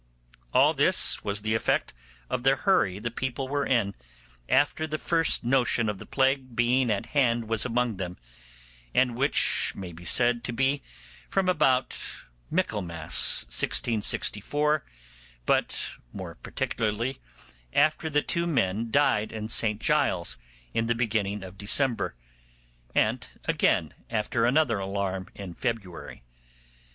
All 0.51 0.73
this 0.73 1.23
was 1.23 1.43
the 1.43 1.53
effect 1.53 1.93
of 2.27 2.41
the 2.41 2.55
hurry 2.55 2.97
the 2.97 3.11
people 3.11 3.47
were 3.47 3.67
in, 3.67 3.93
after 4.49 4.87
the 4.87 4.97
first 4.97 5.43
notion 5.43 5.87
of 5.89 5.99
the 5.99 6.07
plague 6.07 6.55
being 6.55 6.89
at 6.89 7.05
hand 7.13 7.47
was 7.47 7.65
among 7.67 7.97
them, 7.97 8.17
and 8.95 9.15
which 9.15 9.73
may 9.75 9.91
be 9.93 10.03
said 10.03 10.43
to 10.45 10.51
be 10.51 10.81
from 11.29 11.47
about 11.47 11.95
Michaelmas 12.49 13.45
1664, 13.49 14.83
but 15.45 15.79
more 16.11 16.33
particularly 16.33 17.19
after 17.71 18.09
the 18.09 18.23
two 18.23 18.47
men 18.47 18.89
died 18.89 19.31
in 19.31 19.49
St 19.49 19.79
Giles's 19.79 20.35
in 20.73 20.87
the 20.87 20.95
beginning 20.95 21.43
of 21.43 21.59
December; 21.59 22.15
and 22.95 23.27
again, 23.45 23.93
after 24.09 24.47
another 24.47 24.79
alarm 24.79 25.29
in 25.35 25.53
February. 25.53 26.23